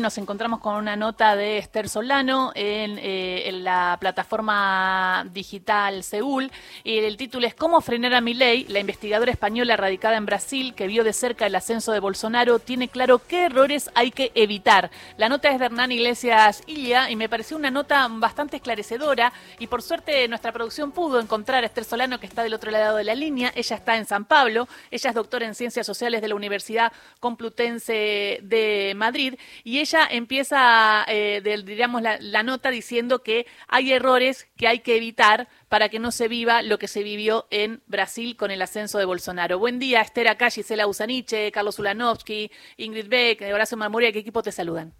[0.00, 6.52] Nos encontramos con una nota de Esther Solano en, eh, en, la plataforma digital Seúl.
[6.84, 8.62] Y el título es ¿Cómo frenar a Milei?
[8.68, 12.86] La investigadora española radicada en Brasil, que vio de cerca el ascenso de Bolsonaro, tiene
[12.86, 14.92] claro qué errores hay que evitar.
[15.16, 19.32] La nota es de Hernán Iglesias Ilia y me pareció una nota bastante esclarecedora.
[19.58, 22.98] Y por suerte nuestra producción pudo encontrar a Esther Solano, que está del otro lado
[22.98, 23.50] de la línea.
[23.56, 24.68] Ella está en San Pablo.
[24.92, 29.34] Ella es doctora en Ciencias Sociales de la Universidad Complutense de Madrid.
[29.64, 35.48] Y ella empieza, eh, la, la, nota diciendo que hay errores que hay que evitar
[35.68, 39.06] para que no se viva lo que se vivió en Brasil con el ascenso de
[39.06, 39.58] Bolsonaro.
[39.58, 44.52] Buen día, Esther acá, Gisela Usaniche, Carlos Ulanovsky, Ingrid Beck, Horacio Marmoria, ¿qué equipo te
[44.52, 44.92] saludan?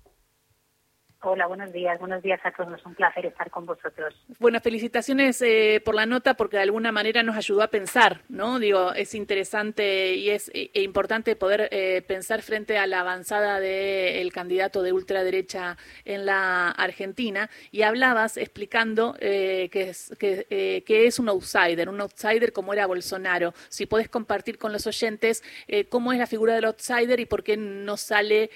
[1.20, 2.80] Hola, buenos días, buenos días a todos.
[2.86, 4.14] Un placer estar con vosotros.
[4.38, 8.60] Bueno, felicitaciones eh, por la nota porque de alguna manera nos ayudó a pensar, ¿no?
[8.60, 13.58] Digo, es interesante y es e, e importante poder eh, pensar frente a la avanzada
[13.58, 17.50] del candidato de ultraderecha en la Argentina.
[17.72, 22.72] Y hablabas explicando eh, que, es, que, eh, que, es un outsider, un outsider como
[22.72, 23.54] era Bolsonaro.
[23.68, 27.42] Si podés compartir con los oyentes eh, cómo es la figura del outsider y por
[27.42, 28.50] qué no sale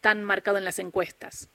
[0.00, 1.48] tan marcado en las encuestas.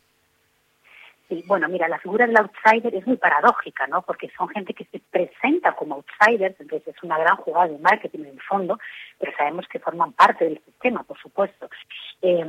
[1.45, 4.01] Bueno, mira, la figura del outsider es muy paradójica, ¿no?
[4.01, 8.19] Porque son gente que se presenta como outsiders, entonces es una gran jugada de marketing
[8.19, 8.77] en el fondo,
[9.17, 11.69] pero sabemos que forman parte del sistema, por supuesto,
[12.21, 12.45] eh,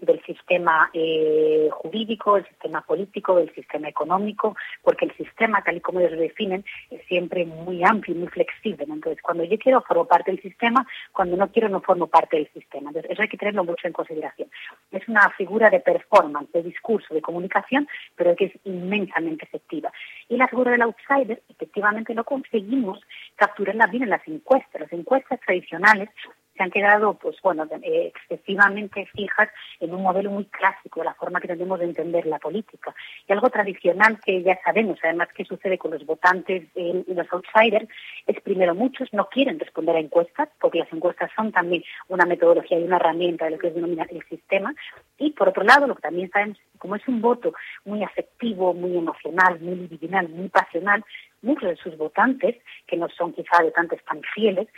[0.00, 5.80] del sistema eh, jurídico, del sistema político, del sistema económico, porque el sistema, tal y
[5.80, 8.84] como ellos lo definen, es siempre muy amplio y muy flexible.
[8.88, 12.50] Entonces, cuando yo quiero, formo parte del sistema, cuando no quiero, no formo parte del
[12.52, 12.90] sistema.
[12.90, 14.48] Entonces, eso hay que tenerlo mucho en consideración.
[14.90, 19.92] Es una figura de performance, de discurso, de comunicación, pero que es inmensamente efectiva.
[20.28, 23.00] Y la figura del outsider, efectivamente, no conseguimos
[23.36, 24.80] capturarla bien en las encuestas.
[24.80, 26.08] Las encuestas tradicionales
[26.56, 29.48] se han quedado, pues bueno, eh, excesivamente fijas
[29.80, 32.94] en un modelo muy clásico de la forma que tenemos de entender la política.
[33.26, 37.88] Y algo tradicional que ya sabemos, además, que sucede con los votantes y los outsiders,
[38.26, 42.78] es primero, muchos no quieren responder a encuestas, porque las encuestas son también una metodología
[42.78, 44.74] y una herramienta de lo que es denominar el sistema.
[45.18, 47.52] Y por otro lado, lo que también sabemos, como es un voto
[47.84, 51.04] muy afectivo, muy emocional, muy divinal, muy pasional,
[51.42, 54.68] muchos de sus votantes, que no son quizá votantes tan fieles,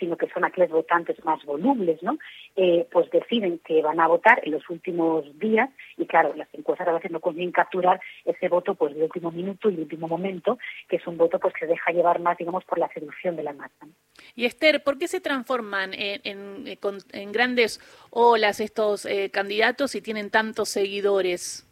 [0.00, 2.18] sino que son aquellos votantes más volubles, ¿no?
[2.56, 6.88] Eh, pues deciden que van a votar en los últimos días y claro, las encuestas
[6.88, 10.58] a veces no consiguen capturar ese voto pues de último minuto y último momento,
[10.88, 13.52] que es un voto pues que deja llevar más, digamos, por la seducción de la
[13.52, 13.86] masa.
[14.34, 16.78] Y Esther, ¿por qué se transforman en, en,
[17.12, 21.69] en grandes olas estos eh, candidatos y tienen tantos seguidores?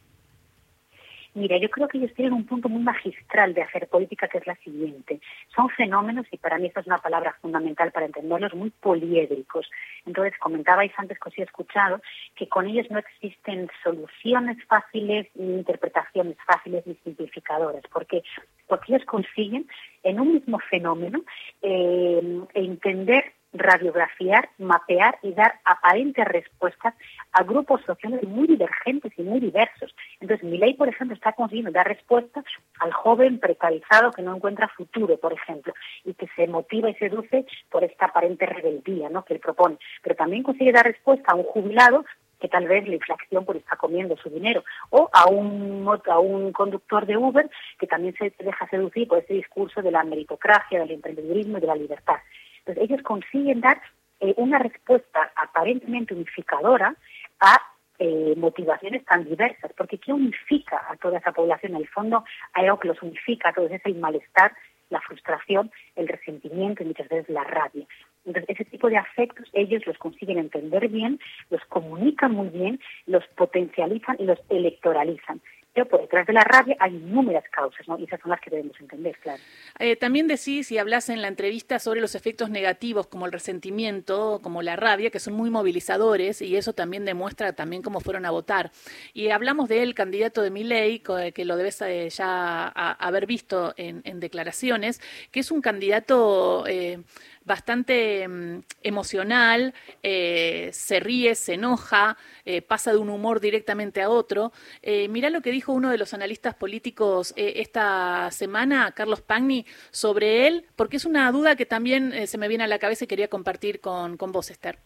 [1.39, 4.47] Mira, yo creo que ellos tienen un punto muy magistral de hacer política, que es
[4.49, 5.21] la siguiente.
[5.55, 9.71] Son fenómenos, y para mí esta es una palabra fundamental para entenderlos, muy poliédricos.
[10.05, 12.03] Entonces, comentabais antes que os he escuchado
[12.35, 17.85] que con ellos no existen soluciones fáciles, ni interpretaciones fáciles, ni simplificadoras.
[17.93, 18.25] ¿Por qué?
[18.67, 19.69] Porque ellos consiguen
[20.03, 21.23] en un mismo fenómeno
[21.63, 26.95] eh, entender radiografiar, mapear y dar aparentes respuestas
[27.33, 29.95] a grupos sociales muy divergentes y muy diversos.
[30.21, 32.45] Entonces, mi ley, por ejemplo, está consiguiendo dar respuestas
[32.81, 35.73] al joven precarizado que no encuentra futuro, por ejemplo,
[36.05, 39.25] y que se motiva y seduce por esta aparente rebeldía ¿no?
[39.25, 39.79] que él propone.
[40.03, 42.05] Pero también consigue dar respuesta a un jubilado
[42.41, 46.53] que tal vez la inflación pues está comiendo su dinero, o a un, a un
[46.53, 50.93] conductor de Uber que también se deja seducir por ese discurso de la meritocracia, del
[50.93, 52.19] emprendedurismo y de la libertad.
[52.69, 53.81] Entonces, ellos consiguen dar
[54.21, 56.95] eh, una respuesta aparentemente unificadora
[57.41, 57.61] a
[57.99, 61.73] eh, motivaciones tan diversas, porque ¿qué unifica a toda esa población?
[61.73, 64.53] En el fondo hay algo que los unifica a todos, es el malestar,
[64.91, 67.87] la frustración, el resentimiento y muchas veces la rabia.
[68.27, 71.19] Entonces, ese tipo de afectos ellos los consiguen entender bien,
[71.49, 75.41] los comunican muy bien, los potencializan y los electoralizan
[75.87, 77.99] por detrás de la rabia hay inúmeras causas, ¿no?
[77.99, 79.41] Y esas son las que debemos entender, claro.
[79.79, 84.41] Eh, también decís y hablas en la entrevista sobre los efectos negativos como el resentimiento,
[84.43, 88.31] como la rabia, que son muy movilizadores y eso también demuestra también cómo fueron a
[88.31, 88.71] votar.
[89.13, 91.01] Y hablamos del candidato de Miley,
[91.35, 95.01] que lo debes eh, ya haber visto en, declaraciones,
[95.31, 97.01] que es un candidato eh,
[97.49, 99.75] bastante mm, emocional,
[100.05, 104.53] eh, se ríe, se enoja, eh, pasa de un humor directamente a otro.
[104.83, 109.67] Eh, mirá lo que dijo uno de los analistas políticos eh, esta semana, Carlos Pagni,
[109.91, 113.09] sobre él, porque es una duda que también se me viene a la cabeza y
[113.09, 114.79] quería compartir con, con vos, Esther.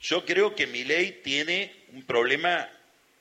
[0.00, 2.68] Yo creo que mi ley tiene un problema,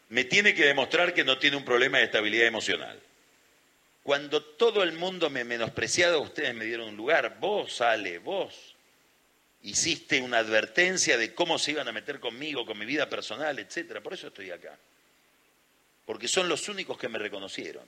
[0.09, 2.99] me tiene que demostrar que no tiene un problema de estabilidad emocional.
[4.05, 7.39] Cuando todo el mundo me menospreciaba, ustedes me dieron un lugar.
[7.39, 8.75] Vos, sale, vos
[9.63, 14.01] hiciste una advertencia de cómo se iban a meter conmigo, con mi vida personal, etcétera.
[14.01, 14.77] Por eso estoy acá.
[16.05, 17.83] porque son los únicos que me reconocieron.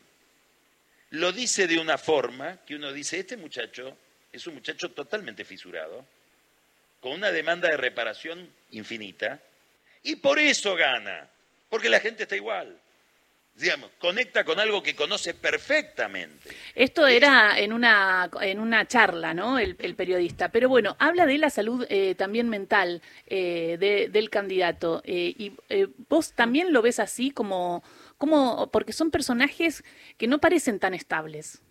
[1.11, 3.95] Lo dice de una forma que uno dice, este muchacho
[4.33, 6.03] es un muchacho totalmente fisurado,
[6.99, 9.39] con una demanda de reparación infinita,
[10.01, 11.29] y por eso gana,
[11.69, 12.75] porque la gente está igual
[13.57, 16.55] digamos, conecta con algo que conoce perfectamente.
[16.75, 19.57] Esto era en una, en una charla, ¿no?
[19.57, 20.49] El, periodista.
[20.49, 25.01] Pero bueno, habla de la salud eh, también mental eh, del candidato.
[25.05, 25.51] Eh, y
[26.07, 27.83] vos también lo ves así como,
[28.17, 29.83] como, porque son personajes
[30.17, 31.61] que no parecen tan estables.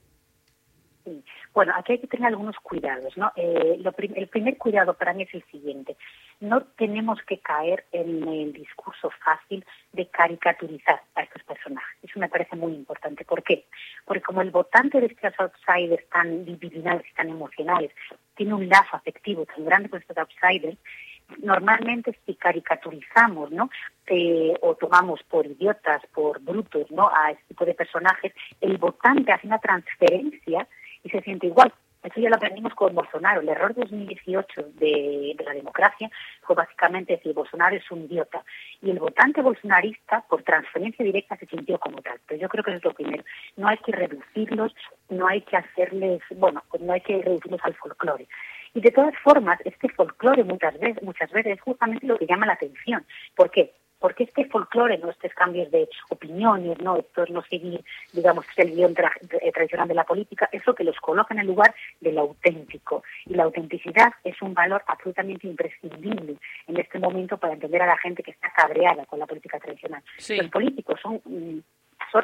[1.54, 3.32] Bueno, aquí hay que tener algunos cuidados, ¿no?
[3.36, 5.96] el primer cuidado para mí es el siguiente
[6.40, 11.98] no tenemos que caer en el discurso fácil de caricaturizar a estos personajes.
[12.02, 13.24] Eso me parece muy importante.
[13.24, 13.66] ¿Por qué?
[14.04, 17.90] Porque como el votante de estos outsiders tan divinales y tan emocionales
[18.34, 20.76] tiene un lazo afectivo tan grande con estos outsiders,
[21.38, 23.70] normalmente si caricaturizamos, ¿no?
[24.06, 27.08] Eh, o tomamos por idiotas, por brutos, ¿no?
[27.08, 30.68] A este tipo de personajes, el votante hace una transferencia
[31.06, 31.72] y se siente igual
[32.06, 33.40] eso ya lo aprendimos con Bolsonaro.
[33.40, 36.08] El error 2018 de, de la democracia
[36.42, 38.44] fue básicamente decir Bolsonaro es un idiota.
[38.80, 42.20] Y el votante bolsonarista, por transferencia directa, se sintió como tal.
[42.26, 43.24] Pero yo creo que eso es lo primero.
[43.56, 44.72] No hay que reducirlos,
[45.08, 48.28] no hay que hacerles, bueno, pues no hay que reducirlos al folclore.
[48.74, 52.46] Y de todas formas, este folclore muchas veces, muchas veces es justamente lo que llama
[52.46, 53.04] la atención.
[53.34, 53.72] ¿Por qué?
[54.06, 55.10] Porque este folclore, ¿no?
[55.10, 58.94] estos cambios de opiniones, no esto es no seguir, digamos, el guion
[59.42, 63.02] eh, tradicional de la política, eso que los coloca en el lugar del auténtico.
[63.24, 66.36] Y la autenticidad es un valor absolutamente imprescindible
[66.68, 70.04] en este momento para entender a la gente que está cabreada con la política tradicional.
[70.28, 71.58] Los políticos son mm,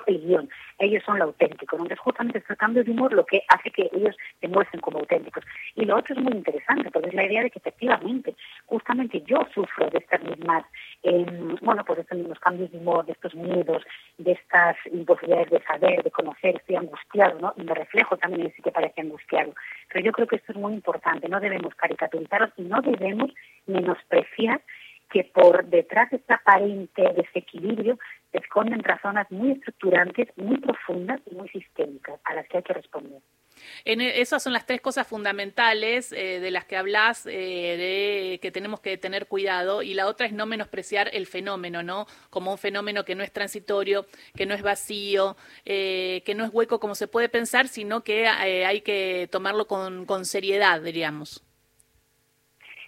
[0.06, 0.48] el guion,
[0.78, 1.76] ellos son lo auténtico.
[1.76, 5.44] Entonces, justamente este cambio de humor lo que hace que ellos se muestren como auténticos.
[5.74, 8.34] Y lo otro es muy interesante, porque es la idea de que efectivamente,
[8.66, 10.64] justamente yo sufro de estas mismas,
[11.02, 13.82] em, bueno, de estos mismos cambios de humor, de estos miedos,
[14.18, 17.54] de estas imposibilidades de saber, de conocer, estoy angustiado, ¿no?
[17.56, 19.54] Y me reflejo también en ese que parece angustiado.
[19.88, 23.30] Pero yo creo que esto es muy importante, no debemos caricaturizarlos y no debemos
[23.66, 24.60] menospreciar
[25.10, 27.98] que por detrás de este aparente desequilibrio
[28.30, 32.72] se esconden razones muy estructurantes, muy profundas y muy sistémicas a las que hay que
[32.72, 33.20] responder.
[33.84, 38.38] En e, esas son las tres cosas fundamentales eh, de las que hablas, eh, de
[38.40, 42.06] que tenemos que tener cuidado, y la otra es no menospreciar el fenómeno, ¿no?
[42.30, 44.06] Como un fenómeno que no es transitorio,
[44.36, 48.26] que no es vacío, eh, que no es hueco como se puede pensar, sino que
[48.26, 51.44] hay que tomarlo con, con seriedad, diríamos.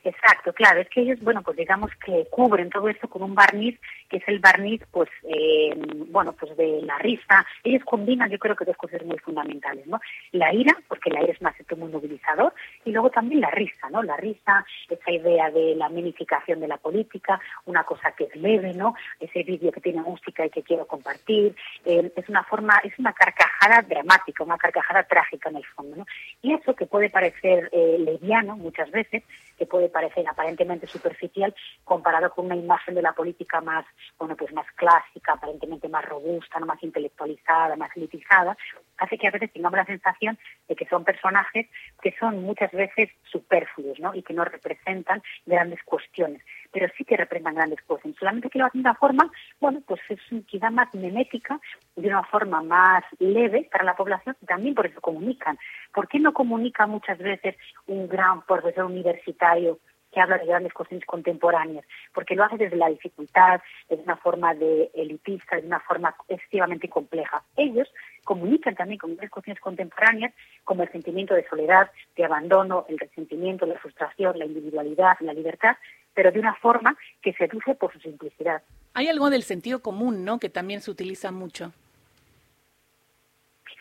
[0.04, 3.80] Exacto, claro, es que ellos, bueno, pues digamos que cubren todo esto con un barniz,
[4.16, 5.74] es el barniz, pues, eh,
[6.08, 7.44] bueno, pues de la risa.
[7.62, 10.00] Ellos combinan, yo creo que dos cosas muy fundamentales, ¿no?
[10.32, 12.52] La ira, porque la ira es más que muy movilizador,
[12.84, 14.02] y luego también la risa, ¿no?
[14.02, 18.74] La risa, esa idea de la minificación de la política, una cosa que es leve,
[18.74, 18.94] ¿no?
[19.20, 23.12] Ese vídeo que tiene música y que quiero compartir, eh, es una forma, es una
[23.12, 26.06] carcajada dramática, una carcajada trágica en el fondo.
[26.42, 29.22] Y eso que puede parecer eh, leviano muchas veces,
[29.58, 33.84] que puede parecer aparentemente superficial comparado con una imagen de la política más,
[34.18, 38.56] bueno, pues más clásica, aparentemente más robusta, no más intelectualizada, más elitizada,
[38.98, 41.68] hace que a veces tengamos la sensación de que son personajes
[42.02, 44.14] que son muchas veces superfluos, ¿no?
[44.14, 46.42] Y que no representan grandes cuestiones
[46.74, 48.12] pero sí que representan grandes cosas.
[48.18, 49.30] Solamente que lo hacen de una forma,
[49.60, 51.60] bueno, pues es quizá más memética,
[51.94, 55.56] de una forma más leve para la población y también por eso comunican.
[55.94, 57.54] ¿Por qué no comunica muchas veces
[57.86, 59.78] un gran profesor universitario
[60.14, 64.54] que habla de grandes cuestiones contemporáneas, porque lo hace desde la dificultad, desde una forma
[64.54, 67.42] de elitista, de una forma excesivamente compleja.
[67.56, 67.92] Ellos
[68.22, 73.66] comunican también con grandes cuestiones contemporáneas, como el sentimiento de soledad, de abandono, el resentimiento,
[73.66, 75.76] la frustración, la individualidad, la libertad,
[76.14, 78.62] pero de una forma que seduce por su simplicidad.
[78.94, 81.72] Hay algo del sentido común, ¿no?, que también se utiliza mucho.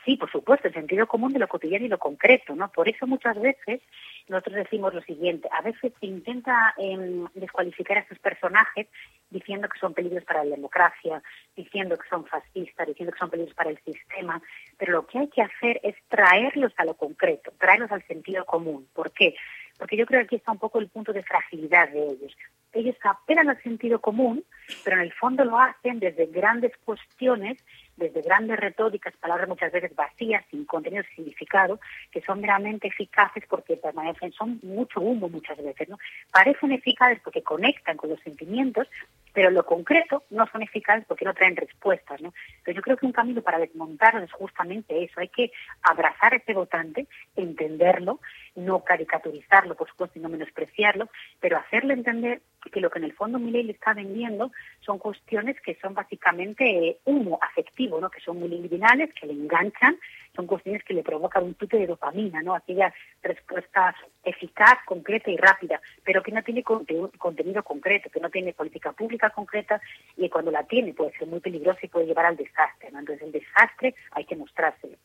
[0.05, 2.69] Sí, por supuesto, el sentido común de lo cotidiano y lo concreto, ¿no?
[2.72, 3.81] Por eso muchas veces
[4.27, 8.88] nosotros decimos lo siguiente, a veces se intenta em, descualificar a estos personajes
[9.29, 11.24] diciendo que son peligros para la democracia,
[11.55, 14.41] diciendo que son fascistas, diciendo que son peligros para el sistema,
[14.77, 18.88] pero lo que hay que hacer es traerlos a lo concreto, traerlos al sentido común.
[18.93, 19.36] ¿Por qué?
[19.77, 22.36] Porque yo creo que aquí está un poco el punto de fragilidad de ellos.
[22.74, 24.43] Ellos apelan al sentido común,
[24.83, 27.63] pero en el fondo lo hacen desde grandes cuestiones
[27.98, 31.80] desde grandes retóricas, palabras muchas veces vacías, sin contenido, sin significado,
[32.12, 35.98] que son meramente eficaces porque permanecen, son mucho humo muchas veces, ¿no?
[36.32, 38.88] Parecen eficaces porque conectan con los sentimientos,
[39.34, 42.34] pero lo concreto no son eficaces porque no traen respuestas, ¿no?
[42.63, 46.38] Pero yo creo que un camino para desmontarlo es justamente eso, hay que abrazar a
[46.38, 48.20] ese votante, entenderlo,
[48.56, 51.10] no caricaturizarlo, por supuesto, y no menospreciarlo,
[51.40, 55.60] pero hacerle entender que lo que en el fondo Milei le está vendiendo son cuestiones
[55.62, 58.10] que son básicamente humo afectivo, ¿no?
[58.10, 59.98] que son muy liminales, que le enganchan,
[60.36, 62.56] son cuestiones que le provocan un tute de dopamina, ¿no?
[62.56, 68.54] aquella respuesta eficaz, concreta y rápida, pero que no tiene contenido concreto, que no tiene
[68.54, 69.82] política pública concreta
[70.18, 72.92] y cuando la tiene puede ser muy peligrosa y puede llevar al desastre.
[72.92, 73.00] ¿no?
[73.00, 74.98] Entonces el desastre hay que mostrárselo.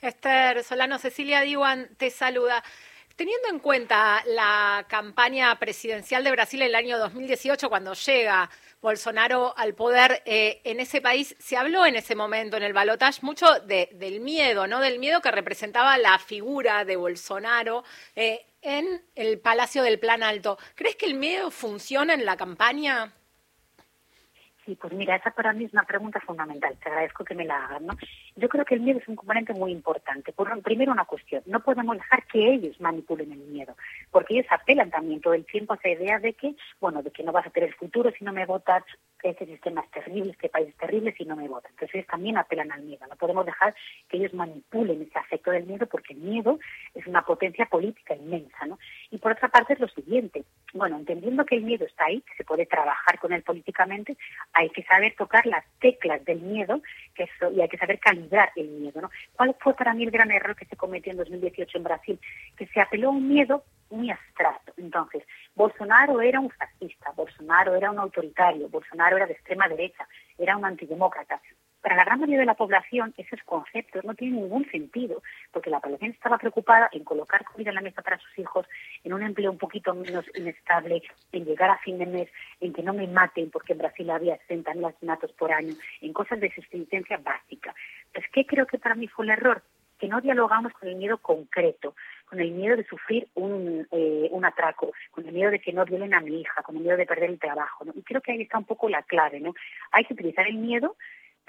[0.00, 2.62] Esther Solano, Cecilia Diwan te saluda.
[3.16, 8.48] Teniendo en cuenta la campaña presidencial de Brasil en el año 2018, cuando llega
[8.80, 13.20] Bolsonaro al poder eh, en ese país, se habló en ese momento, en el balotaje,
[13.22, 14.80] mucho del miedo, ¿no?
[14.80, 17.84] Del miedo que representaba la figura de Bolsonaro
[18.16, 20.58] eh, en el Palacio del Plan Alto.
[20.74, 23.12] ¿Crees que el miedo funciona en la campaña?
[24.64, 26.76] Sí, pues mira, esa para mí es una pregunta fundamental.
[26.82, 27.96] Te agradezco que me la hagan, ¿no?
[28.40, 30.32] Yo creo que el miedo es un componente muy importante.
[30.32, 31.42] Por, primero, una cuestión.
[31.44, 33.76] No podemos dejar que ellos manipulen el miedo,
[34.10, 37.22] porque ellos apelan también todo el tiempo a esa idea de que, bueno, de que
[37.22, 38.82] no vas a tener futuro si no me votas,
[39.22, 41.70] este sistema es terrible, este país es terrible si no me votan.
[41.72, 43.06] Entonces ellos también apelan al miedo.
[43.06, 43.74] No podemos dejar
[44.08, 46.58] que ellos manipulen ese afecto del miedo, porque el miedo
[46.94, 48.78] es una potencia política inmensa, ¿no?
[49.10, 50.44] Y por otra parte es lo siguiente.
[50.72, 54.16] Bueno, entendiendo que el miedo está ahí, que se puede trabajar con él políticamente,
[54.54, 56.80] hay que saber tocar las teclas del miedo
[57.14, 59.00] que eso, y hay que saber calibrar el miedo.
[59.00, 59.10] ¿no?
[59.36, 62.20] ¿Cuál fue para mí el gran error que se cometió en 2018 en Brasil?
[62.56, 64.72] Que se apeló a un miedo muy abstracto.
[64.76, 70.06] Entonces, Bolsonaro era un fascista, Bolsonaro era un autoritario, Bolsonaro era de extrema derecha,
[70.38, 71.40] era un antidemócrata.
[71.82, 75.80] Para la gran mayoría de la población esos conceptos no tienen ningún sentido, porque la
[75.80, 78.66] población estaba preocupada en colocar comida en la mesa para sus hijos,
[79.02, 82.28] en un empleo un poquito menos inestable, en llegar a fin de mes,
[82.60, 86.38] en que no me maten, porque en Brasil había 60.000 asesinatos por año, en cosas
[86.40, 87.74] de subsistencia básica.
[88.12, 89.62] Pues, ¿qué creo que para mí fue el error?
[89.98, 91.94] Que no dialogamos con el miedo concreto,
[92.26, 95.84] con el miedo de sufrir un, eh, un atraco, con el miedo de que no
[95.84, 97.84] violen a mi hija, con el miedo de perder el trabajo.
[97.94, 99.40] Y creo que ahí está un poco la clave.
[99.40, 99.54] ¿no?
[99.92, 100.96] Hay que utilizar el miedo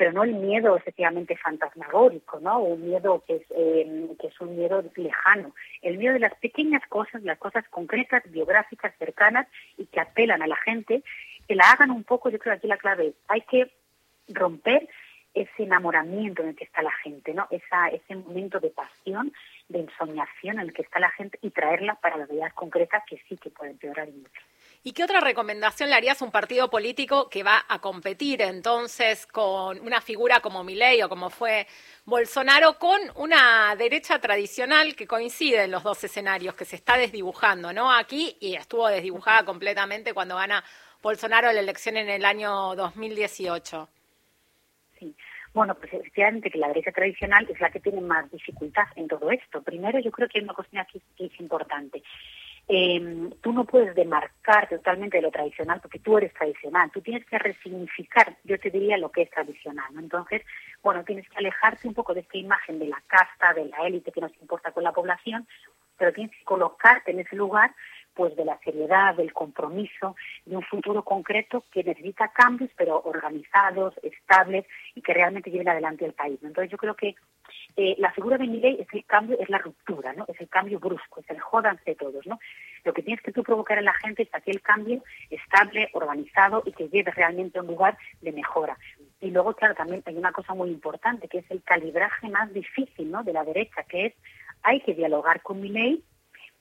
[0.02, 2.58] pero no el miedo efectivamente fantasmagórico, ¿no?
[2.58, 5.54] Un miedo que es, eh, que es un miedo lejano.
[5.84, 10.48] El miedo de las pequeñas cosas, las cosas concretas, biográficas, cercanas y que apelan a
[10.48, 11.04] la gente,
[11.48, 13.72] que la hagan un poco, yo creo que aquí la clave es, hay que
[14.30, 14.90] romper
[15.36, 17.46] ese enamoramiento en el que está la gente, ¿no?
[17.52, 19.32] Esa, ese momento de pasión,
[19.70, 23.22] de ensoñación en el que está la gente y traerla para la realidad concreta que
[23.30, 24.42] sí que puede empeorar mucho.
[24.84, 29.28] ¿Y qué otra recomendación le harías a un partido político que va a competir entonces
[29.28, 31.68] con una figura como Milei o como fue
[32.06, 37.72] Bolsonaro con una derecha tradicional que coincide en los dos escenarios, que se está desdibujando,
[37.72, 37.94] ¿no?
[37.94, 40.64] Aquí y estuvo desdibujada completamente cuando gana
[41.04, 43.88] Bolsonaro la elección en el año 2018.
[44.98, 45.16] Sí.
[45.54, 49.30] Bueno, pues efectivamente que la derecha tradicional es la que tiene más dificultad en todo
[49.30, 49.62] esto.
[49.62, 52.02] Primero, yo creo que hay una cuestión aquí que es importante.
[52.74, 57.26] Eh, tú no puedes demarcarte totalmente de lo tradicional porque tú eres tradicional, tú tienes
[57.26, 59.94] que resignificar, yo te diría, lo que es tradicional.
[59.94, 60.00] ¿no?
[60.00, 60.42] Entonces,
[60.82, 64.14] bueno, tienes que alejarte un poco de esta imagen de la casta, de la élite
[64.14, 65.46] que nos importa con la población,
[65.98, 67.76] pero tienes que colocarte en ese lugar
[68.14, 73.96] pues de la seriedad, del compromiso, de un futuro concreto que necesita cambios, pero organizados,
[74.02, 76.40] estables y que realmente lleven adelante el país.
[76.42, 77.16] Entonces yo creo que
[77.78, 80.26] eh, la figura de Miguel es el cambio, es la ruptura, ¿no?
[80.28, 82.40] Es el cambio brusco, es el jodanse todos, ¿no?
[82.84, 86.72] Lo que tienes que tú provocar en la gente es aquel cambio estable, organizado y
[86.74, 88.78] que lleve realmente a un lugar de mejora.
[89.22, 93.10] Y luego, claro, también hay una cosa muy importante, que es el calibraje más difícil,
[93.10, 93.24] ¿no?
[93.24, 94.14] De la derecha, que es
[94.64, 96.04] hay que dialogar con Milei,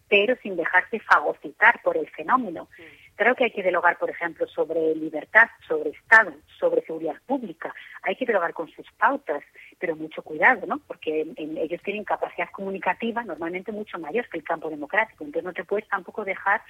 [0.08, 2.68] pero sin dejarse fagocitar por el fenómeno.
[3.14, 7.74] Creo que hay que dialogar, por ejemplo, sobre libertad, sobre Estado, sobre seguridad pública.
[8.02, 9.42] Hay que dialogar con sus pautas,
[9.80, 10.78] pero mucho cuidado, ¿no?
[10.86, 15.24] Porque ellos tienen capacidad comunicativa normalmente mucho mayor que el campo democrático.
[15.24, 16.60] Entonces no te puedes tampoco dejar,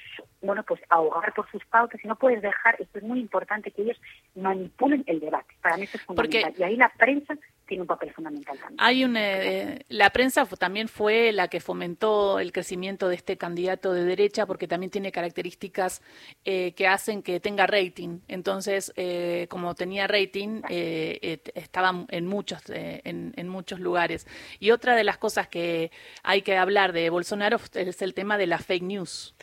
[0.40, 3.82] bueno, pues ahogar por sus pautas y no puedes dejar, esto es muy importante, que
[3.82, 4.00] ellos
[4.36, 5.54] manipulen el debate.
[5.60, 6.54] Para mí eso es fundamental.
[6.56, 7.36] y ahí la prensa
[7.66, 8.76] tiene un papel fundamental también.
[8.80, 13.92] Hay un, eh, la prensa también fue la que fomentó el crecimiento de este candidato
[13.92, 16.02] de derecha porque también tiene características
[16.44, 18.18] eh, que hacen que tenga rating.
[18.26, 22.60] Entonces, eh, como tenía rating, estaba en muchos,
[23.04, 24.26] en, en, muchos lugares.
[24.58, 25.90] Y otra de las cosas que
[26.22, 29.34] hay que hablar de Bolsonaro es el tema de la fake news.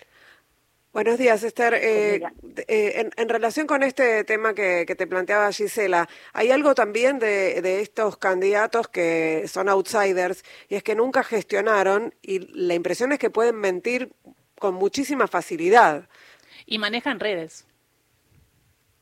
[0.98, 1.76] Buenos días, Esther.
[1.76, 2.24] Eh,
[2.68, 8.18] eh, en, relación con este tema que, te planteaba Gisela, hay algo también de, estos
[8.18, 13.58] candidatos que son outsiders y es que nunca gestionaron y la impresión es que pueden
[13.58, 14.12] mentir
[14.58, 16.10] con muchísima facilidad.
[16.66, 17.68] Y manejan redes.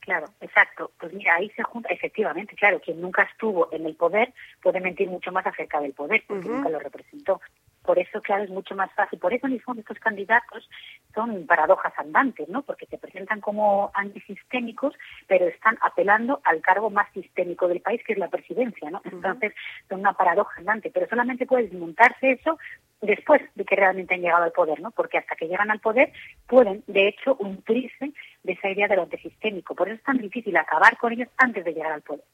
[0.06, 0.92] Claro, exacto.
[1.00, 4.32] Pues mira, ahí se junta, efectivamente, claro, quien nunca estuvo en el poder
[4.62, 7.40] puede mentir mucho más acerca del poder, porque nunca lo representó.
[7.86, 9.18] Por eso, claro, es mucho más fácil.
[9.18, 10.68] Por eso mismo estos candidatos
[11.14, 12.62] son paradojas andantes, ¿no?
[12.62, 14.94] Porque se presentan como antisistémicos,
[15.28, 19.00] pero están apelando al cargo más sistémico del país, que es la presidencia, ¿no?
[19.04, 19.54] Entonces,
[19.88, 22.58] son una paradoja andante, pero solamente puede desmontarse eso
[23.00, 24.90] después de que realmente han llegado al poder, ¿no?
[24.90, 26.12] Porque hasta que llegan al poder
[26.46, 28.12] pueden, de hecho, nutrirse
[28.42, 29.74] de esa idea de lo antisistémico.
[29.74, 32.24] Por eso es tan difícil acabar con ellos antes de llegar al poder.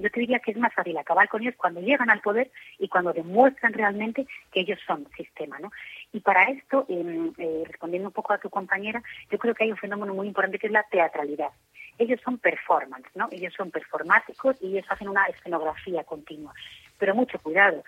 [0.00, 2.88] Yo te diría que es más fácil acabar con ellos cuando llegan al poder y
[2.88, 5.70] cuando demuestran realmente que ellos son sistema, ¿no?
[6.12, 9.76] Y para esto, eh, respondiendo un poco a tu compañera, yo creo que hay un
[9.76, 11.50] fenómeno muy importante que es la teatralidad.
[11.98, 13.28] Ellos son performance, ¿no?
[13.30, 16.54] Ellos son performáticos y ellos hacen una escenografía continua.
[16.98, 17.84] Pero mucho cuidado,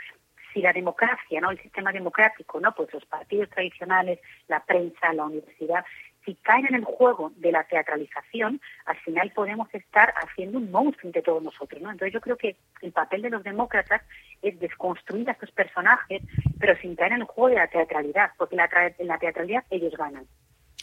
[0.53, 1.51] si la democracia, ¿no?
[1.51, 2.75] El sistema democrático, ¿no?
[2.75, 5.85] Pues los partidos tradicionales, la prensa, la universidad,
[6.25, 11.09] si caen en el juego de la teatralización, al final podemos estar haciendo un monstruo
[11.09, 11.91] entre todos nosotros, ¿no?
[11.91, 14.03] Entonces yo creo que el papel de los demócratas
[14.41, 16.23] es desconstruir a estos personajes,
[16.59, 18.57] pero sin caer en el juego de la teatralidad, porque
[18.99, 20.27] en la teatralidad ellos ganan.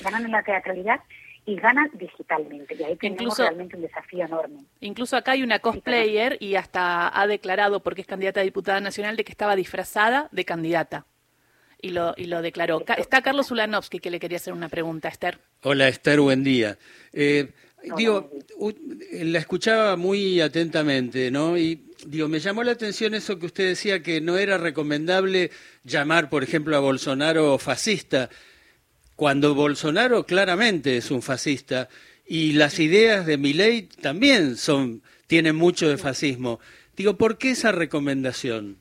[0.01, 1.01] Ganan en la teatralidad
[1.45, 2.75] y ganan digitalmente.
[2.75, 4.59] Y ahí tenemos incluso, realmente un desafío enorme.
[4.81, 9.15] Incluso acá hay una cosplayer y hasta ha declarado, porque es candidata a diputada nacional,
[9.15, 11.05] de que estaba disfrazada de candidata.
[11.81, 12.83] Y lo, y lo declaró.
[12.97, 15.39] Está Carlos Ulanovsky que le quería hacer una pregunta, Esther.
[15.63, 16.77] Hola, Esther, buen día.
[17.13, 17.51] Eh,
[17.95, 18.31] digo,
[19.13, 21.57] la escuchaba muy atentamente, ¿no?
[21.57, 25.51] Y digo, me llamó la atención eso que usted decía que no era recomendable
[25.83, 28.29] llamar, por ejemplo, a Bolsonaro fascista
[29.19, 31.89] cuando Bolsonaro claramente es un fascista
[32.25, 36.61] y las ideas de Milei también son tienen mucho de fascismo.
[36.95, 38.77] Digo, ¿por qué esa recomendación?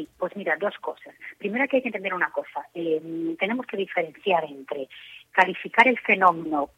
[0.00, 1.14] Sí, pues mira, dos cosas.
[1.36, 2.66] Primero que hay que entender una cosa.
[2.72, 4.88] Eh, tenemos que diferenciar entre
[5.30, 6.70] calificar el fenómeno,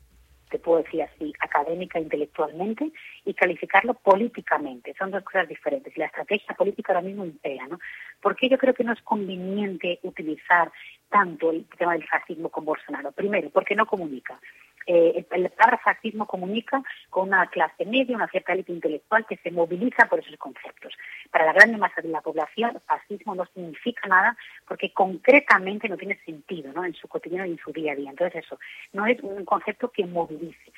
[0.51, 2.91] te puedo decir así, académica, intelectualmente,
[3.25, 4.93] y calificarlo políticamente.
[4.99, 5.97] Son dos cosas diferentes.
[5.97, 7.79] Y la estrategia política ahora mismo impera, ¿no?
[8.21, 10.73] Porque yo creo que no es conveniente utilizar
[11.09, 13.13] tanto el tema del fascismo con Bolsonaro.
[13.13, 14.41] Primero, porque no comunica.
[14.87, 19.51] Eh, el, palabra fascismo comunica con una clase media, una cierta élite intelectual que se
[19.51, 20.95] moviliza por esos conceptos.
[21.31, 26.19] Para la gran masa de la población, fascismo no significa nada porque concretamente no tiene
[26.25, 26.85] sentido ¿no?
[26.85, 28.11] en su cotidiano y en su día a día.
[28.11, 28.59] Entonces eso,
[28.93, 30.73] no es un concepto que movilice.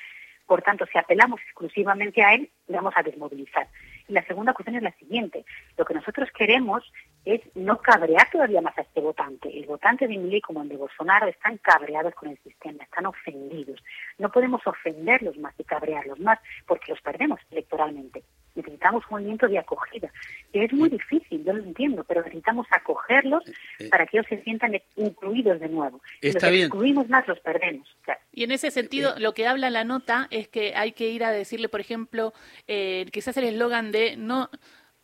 [0.45, 3.67] Por tanto, si apelamos exclusivamente a él, le vamos a desmovilizar.
[4.07, 5.43] Y la segunda cuestión es la siguiente.
[5.75, 6.83] Lo que nosotros queremos
[7.25, 9.49] es no cabrear todavía más a este votante.
[9.49, 13.83] El votante de Milei como el de Bolsonaro están cabreados con el sistema, están ofendidos.
[14.19, 18.23] No podemos ofenderlos más y cabrearlos más porque los perdemos electoralmente.
[18.53, 20.09] Necesitamos un movimiento de acogida,
[20.53, 23.89] que es muy difícil, yo lo entiendo, pero necesitamos acogerlos eh, eh.
[23.89, 26.01] para que ellos se sientan incluidos de nuevo.
[26.21, 27.87] Está si los más, los perdemos.
[28.31, 31.31] Y en ese sentido, lo que habla la nota es que hay que ir a
[31.31, 32.33] decirle, por ejemplo,
[32.67, 34.49] eh, quizás el eslogan de no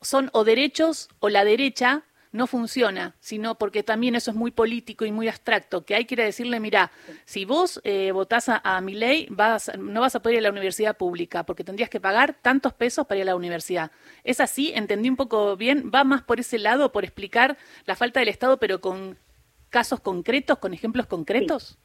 [0.01, 5.06] son o derechos o la derecha, no funciona, sino porque también eso es muy político
[5.06, 6.91] y muy abstracto, que hay que ir a decirle, mira,
[7.26, 10.52] si vos eh, votás a, mi ley, vas, no vas a poder ir a la
[10.52, 13.91] universidad pública, porque tendrías que pagar tantos pesos para ir a la universidad.
[14.24, 18.20] Es así, entendí un poco bien, va más por ese lado, por explicar la falta
[18.20, 19.17] del Estado, pero con
[19.70, 21.78] casos concretos, con ejemplos concretos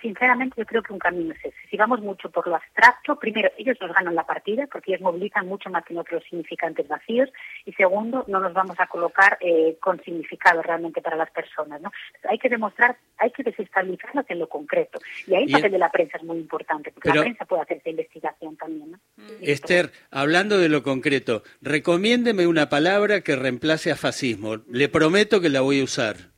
[0.00, 1.68] sinceramente yo creo que un camino es ese.
[1.70, 5.46] Si vamos mucho por lo abstracto, primero, ellos nos ganan la partida porque ellos movilizan
[5.46, 7.28] mucho más que en otros significantes vacíos
[7.64, 11.80] y segundo, no nos vamos a colocar eh, con significado realmente para las personas.
[11.80, 11.90] ¿no?
[12.28, 14.98] Hay que demostrar, hay que desestabilizarlo en lo concreto.
[15.26, 17.78] Y ahí el papel de la prensa es muy importante porque la prensa puede hacer
[17.78, 18.92] esa investigación también.
[18.92, 18.98] ¿no?
[19.16, 19.22] Mm.
[19.42, 24.56] Esther, hablando de lo concreto, recomiéndeme una palabra que reemplace a fascismo.
[24.68, 26.37] Le prometo que la voy a usar.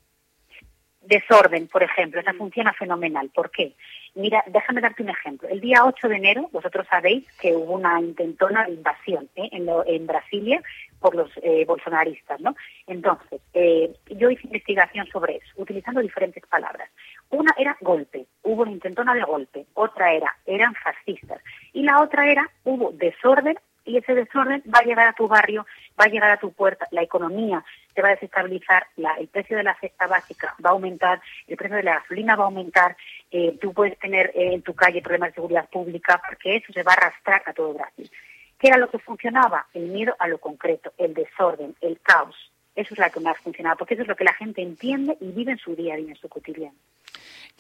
[1.02, 3.30] Desorden, por ejemplo, esa funciona fenomenal.
[3.34, 3.74] ¿Por qué?
[4.14, 5.48] Mira, déjame darte un ejemplo.
[5.48, 9.48] El día 8 de enero, vosotros sabéis que hubo una intentona de invasión ¿eh?
[9.52, 10.62] en, en, Brasilia
[10.98, 12.54] por los eh, bolsonaristas, ¿no?
[12.86, 16.90] Entonces, eh, yo hice investigación sobre eso, utilizando diferentes palabras.
[17.30, 19.66] Una era golpe, hubo una intentona de golpe.
[19.74, 21.40] Otra era, eran fascistas.
[21.72, 23.56] Y la otra era, hubo desorden
[23.90, 25.66] y ese desorden va a llegar a tu barrio,
[26.00, 28.86] va a llegar a tu puerta, la economía se va a desestabilizar,
[29.18, 32.44] el precio de la cesta básica va a aumentar, el precio de la gasolina va
[32.44, 32.96] a aumentar,
[33.30, 36.84] eh, tú puedes tener eh, en tu calle problemas de seguridad pública, porque eso se
[36.84, 38.10] va a arrastrar a todo Brasil.
[38.58, 39.66] ¿Qué era lo que funcionaba?
[39.74, 42.52] El miedo a lo concreto, el desorden, el caos.
[42.76, 45.32] Eso es lo que más funcionaba, porque eso es lo que la gente entiende y
[45.32, 46.76] vive en su día a día, en su cotidiano.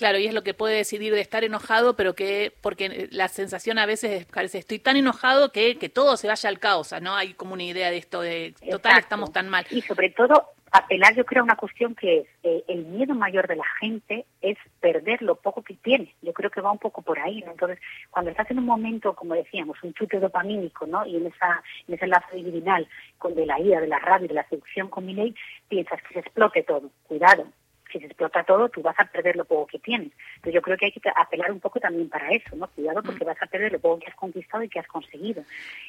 [0.00, 3.78] Claro, y es lo que puede decidir de estar enojado, pero que, porque la sensación
[3.78, 7.16] a veces parece, estoy tan enojado que, que todo se vaya al caos, ¿no?
[7.16, 9.66] Hay como una idea de esto de, total, estamos tan mal.
[9.70, 13.46] Y sobre todo, apelar yo creo a una cuestión que es eh, el miedo mayor
[13.46, 16.14] de la gente es perder lo poco que tiene.
[16.22, 17.42] Yo creo que va un poco por ahí.
[17.42, 17.50] ¿no?
[17.50, 17.78] Entonces,
[18.10, 21.04] cuando estás en un momento, como decíamos, un chute dopamínico, ¿no?
[21.04, 24.32] Y en esa en ese lazo divinal con de la ira, de la rabia, de
[24.34, 25.34] la seducción con mi ley,
[25.68, 26.90] piensas que se explote todo.
[27.06, 27.46] Cuidado,
[27.92, 30.12] si se explota todo, tú vas a perder lo poco que tienes.
[30.36, 32.68] Entonces yo creo que hay que apelar un poco también para eso, ¿no?
[32.68, 33.28] Cuidado porque mm.
[33.28, 35.42] vas a perder lo poco que has conquistado y que has conseguido.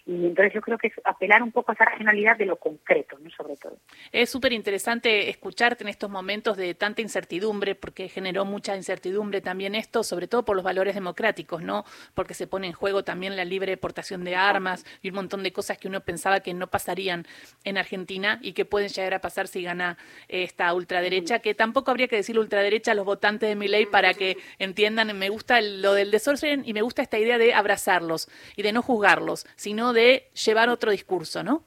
[0.05, 3.17] Y entonces yo creo que es apelar un poco a esa racionalidad de lo concreto,
[3.19, 3.29] ¿no?
[3.31, 3.77] Sobre todo.
[4.11, 9.75] Es súper interesante escucharte en estos momentos de tanta incertidumbre, porque generó mucha incertidumbre también
[9.75, 11.85] esto, sobre todo por los valores democráticos, ¿no?
[12.13, 15.53] Porque se pone en juego también la libre deportación de armas y un montón de
[15.53, 17.25] cosas que uno pensaba que no pasarían
[17.63, 22.07] en Argentina y que pueden llegar a pasar si gana esta ultraderecha, que tampoco habría
[22.07, 25.93] que decir ultraderecha a los votantes de mi ley para que entiendan, me gusta lo
[25.93, 30.31] del desorden y me gusta esta idea de abrazarlos y de no juzgarlos, sino de
[30.33, 31.65] llevar otro discurso, ¿no?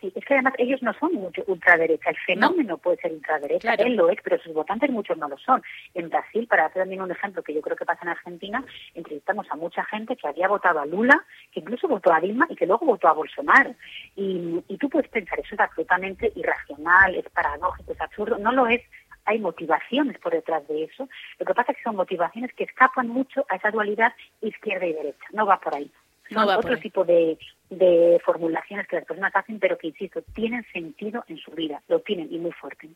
[0.00, 2.10] Sí, es que además ellos no son mucho ultraderecha.
[2.10, 5.60] El fenómeno puede ser ultraderecha, él lo es, pero sus votantes muchos no lo son.
[5.94, 9.46] En Brasil, para hacer también un ejemplo que yo creo que pasa en Argentina, entrevistamos
[9.50, 12.66] a mucha gente que había votado a Lula, que incluso votó a Dilma y que
[12.66, 13.74] luego votó a Bolsonaro.
[14.14, 18.38] Y, y tú puedes pensar, eso es absolutamente irracional, es paradójico, es absurdo.
[18.38, 18.82] No lo es,
[19.24, 21.08] hay motivaciones por detrás de eso.
[21.38, 24.92] Lo que pasa es que son motivaciones que escapan mucho a esa dualidad izquierda y
[24.92, 25.26] derecha.
[25.32, 25.90] No va por ahí.
[26.32, 27.38] Son otro tipo de,
[27.70, 32.00] de formulaciones que las personas hacen, pero que, insisto, tienen sentido en su vida, lo
[32.00, 32.88] tienen y muy fuerte.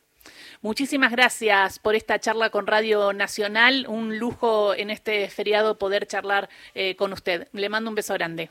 [0.61, 3.87] Muchísimas gracias por esta charla con Radio Nacional.
[3.89, 7.49] Un lujo en este feriado poder charlar eh, con usted.
[7.53, 8.51] Le mando un beso grande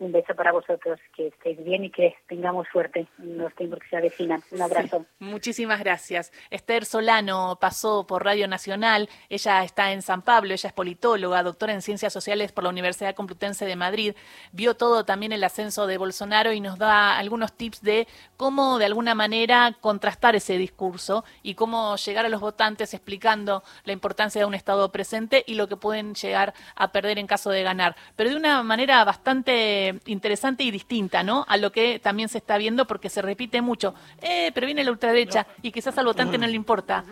[0.00, 3.88] un beso para vosotros, que estéis bien y que tengamos suerte en los tiempos que
[3.88, 4.42] se avecinan.
[4.50, 5.06] Un abrazo.
[5.18, 6.32] muchísimas gracias.
[6.50, 11.74] Esther Solano pasó por Radio Nacional, ella está en San Pablo, ella es politóloga, doctora
[11.74, 14.14] en Ciencias Sociales por la Universidad Complutense de Madrid,
[14.52, 18.86] vio todo también el ascenso de Bolsonaro y nos da algunos tips de cómo de
[18.86, 24.46] alguna manera contrastar ese discurso y cómo llegar a los votantes explicando la importancia de
[24.46, 28.30] un Estado presente y lo que pueden llegar a perder en caso de ganar, pero
[28.30, 31.44] de una manera bastante interesante y distinta, ¿no?
[31.48, 33.94] A lo que también se está viendo porque se repite mucho.
[34.20, 37.04] Eh, pero viene la ultraderecha y quizás al votante no le importa.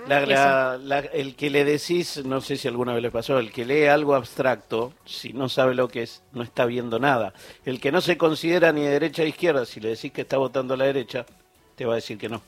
[1.13, 4.15] el que le decís, no sé si alguna vez le pasó, el que lee algo
[4.15, 7.33] abstracto, si no sabe lo que es, no está viendo nada.
[7.65, 10.37] El que no se considera ni de derecha ni izquierda, si le decís que está
[10.37, 11.27] votando a la derecha,
[11.77, 12.43] te va a decir que no.